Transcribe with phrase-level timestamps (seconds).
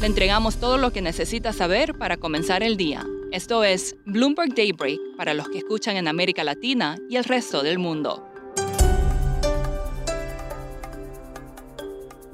[0.00, 3.06] Le entregamos todo lo que necesita saber para comenzar el día.
[3.32, 7.78] Esto es Bloomberg Daybreak para los que escuchan en América Latina y el resto del
[7.78, 8.28] mundo.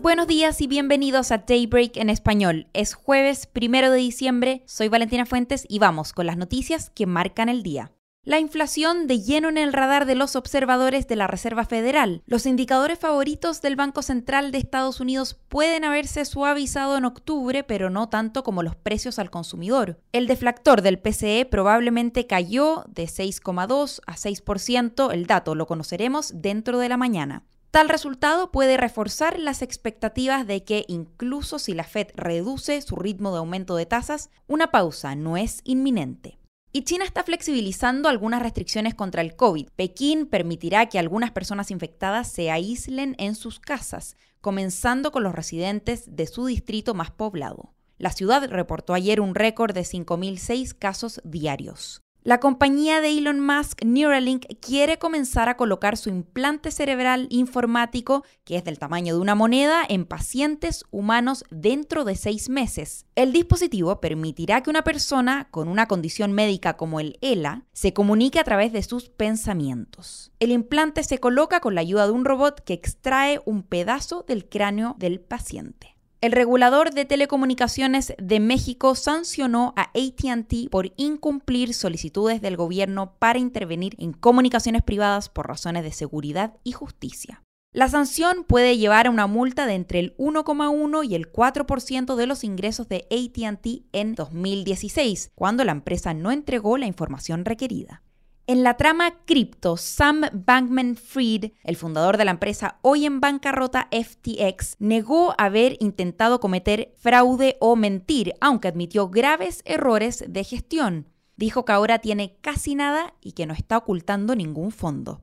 [0.00, 2.66] Buenos días y bienvenidos a Daybreak en español.
[2.72, 7.50] Es jueves primero de diciembre, soy Valentina Fuentes y vamos con las noticias que marcan
[7.50, 7.92] el día.
[8.22, 12.22] La inflación de lleno en el radar de los observadores de la Reserva Federal.
[12.26, 17.88] Los indicadores favoritos del Banco Central de Estados Unidos pueden haberse suavizado en octubre, pero
[17.88, 20.02] no tanto como los precios al consumidor.
[20.12, 26.78] El deflactor del PCE probablemente cayó de 6,2 a 6%, el dato lo conoceremos dentro
[26.78, 27.46] de la mañana.
[27.70, 33.32] Tal resultado puede reforzar las expectativas de que incluso si la Fed reduce su ritmo
[33.32, 36.39] de aumento de tasas, una pausa no es inminente.
[36.72, 39.70] Y China está flexibilizando algunas restricciones contra el COVID.
[39.74, 46.14] Pekín permitirá que algunas personas infectadas se aíslen en sus casas, comenzando con los residentes
[46.14, 47.74] de su distrito más poblado.
[47.98, 52.02] La ciudad reportó ayer un récord de 5.006 casos diarios.
[52.22, 58.56] La compañía de Elon Musk, Neuralink, quiere comenzar a colocar su implante cerebral informático, que
[58.56, 63.06] es del tamaño de una moneda, en pacientes humanos dentro de seis meses.
[63.14, 68.38] El dispositivo permitirá que una persona con una condición médica como el ELA se comunique
[68.38, 70.30] a través de sus pensamientos.
[70.40, 74.46] El implante se coloca con la ayuda de un robot que extrae un pedazo del
[74.46, 75.96] cráneo del paciente.
[76.22, 83.38] El regulador de telecomunicaciones de México sancionó a ATT por incumplir solicitudes del gobierno para
[83.38, 87.42] intervenir en comunicaciones privadas por razones de seguridad y justicia.
[87.72, 92.26] La sanción puede llevar a una multa de entre el 1,1 y el 4% de
[92.26, 98.02] los ingresos de ATT en 2016, cuando la empresa no entregó la información requerida.
[98.50, 103.86] En la trama cripto, Sam Bankman Fried, el fundador de la empresa hoy en bancarrota
[103.92, 111.06] FTX, negó haber intentado cometer fraude o mentir, aunque admitió graves errores de gestión.
[111.36, 115.22] Dijo que ahora tiene casi nada y que no está ocultando ningún fondo.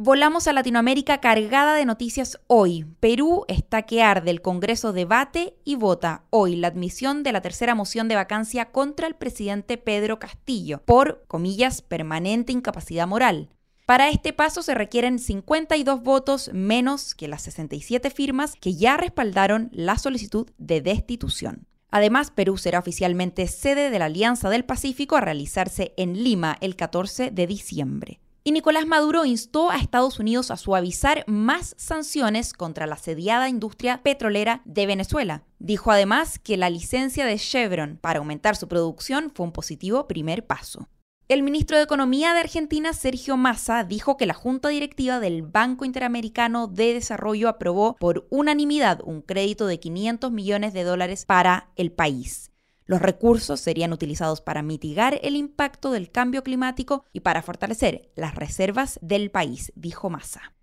[0.00, 2.86] Volamos a Latinoamérica cargada de noticias hoy.
[3.00, 4.30] Perú está que arde.
[4.30, 9.08] El Congreso debate y vota hoy la admisión de la tercera moción de vacancia contra
[9.08, 13.48] el presidente Pedro Castillo por, comillas, permanente incapacidad moral.
[13.86, 19.68] Para este paso se requieren 52 votos menos que las 67 firmas que ya respaldaron
[19.72, 21.66] la solicitud de destitución.
[21.90, 26.76] Además, Perú será oficialmente sede de la Alianza del Pacífico a realizarse en Lima el
[26.76, 28.20] 14 de diciembre.
[28.44, 34.02] Y Nicolás Maduro instó a Estados Unidos a suavizar más sanciones contra la sediada industria
[34.02, 35.44] petrolera de Venezuela.
[35.58, 40.46] Dijo además que la licencia de Chevron para aumentar su producción fue un positivo primer
[40.46, 40.88] paso.
[41.28, 45.84] El ministro de Economía de Argentina, Sergio Massa, dijo que la Junta Directiva del Banco
[45.84, 51.92] Interamericano de Desarrollo aprobó por unanimidad un crédito de 500 millones de dólares para el
[51.92, 52.47] país.
[52.88, 58.34] Los recursos serían utilizados para mitigar el impacto del cambio climático y para fortalecer las
[58.34, 60.54] reservas del país, dijo Massa.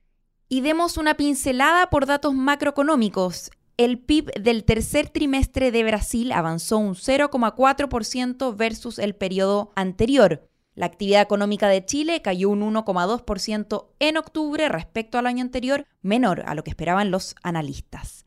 [0.50, 3.52] Y demos una pincelada por datos macroeconómicos.
[3.78, 10.50] El PIB del tercer trimestre de Brasil avanzó un 0,4% versus el periodo anterior.
[10.74, 16.42] La actividad económica de Chile cayó un 1,2% en octubre respecto al año anterior, menor
[16.48, 18.25] a lo que esperaban los analistas.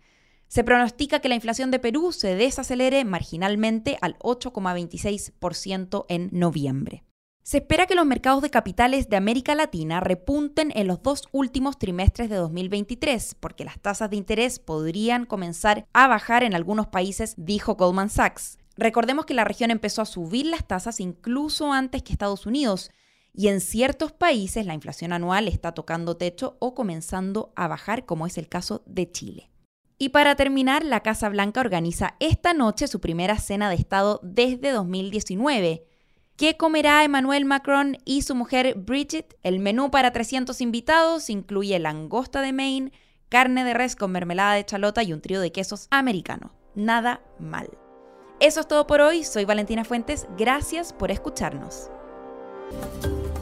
[0.49, 7.05] Se pronostica que la inflación de Perú se desacelere marginalmente al 8,26% en noviembre.
[7.43, 11.79] Se espera que los mercados de capitales de América Latina repunten en los dos últimos
[11.79, 17.35] trimestres de 2023, porque las tasas de interés podrían comenzar a bajar en algunos países,
[17.37, 18.59] dijo Goldman Sachs.
[18.77, 22.91] Recordemos que la región empezó a subir las tasas incluso antes que Estados Unidos,
[23.35, 28.27] y en ciertos países la inflación anual está tocando techo o comenzando a bajar, como
[28.27, 29.51] es el caso de Chile.
[29.99, 34.71] Y para terminar, la Casa Blanca organiza esta noche su primera cena de Estado desde
[34.71, 35.85] 2019.
[36.37, 39.37] ¿Qué comerá Emmanuel Macron y su mujer Bridget?
[39.43, 42.93] El menú para 300 invitados incluye langosta de Maine,
[43.29, 46.53] carne de res con mermelada de chalota y un trío de quesos americano.
[46.77, 47.69] Nada mal.
[48.39, 49.25] Eso es todo por hoy.
[49.25, 50.29] Soy Valentina Fuentes.
[50.37, 51.91] Gracias por escucharnos.